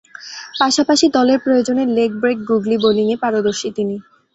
পাশাপাশি 0.59 1.05
দলের 1.15 1.39
প্রয়োজনে 1.39 1.83
লেগ 1.97 2.11
ব্রেক 2.21 2.37
গুগলি 2.49 2.75
বোলিংয়ে 2.83 3.21
পারদর্শী 3.23 3.69
তিনি। 3.77 3.95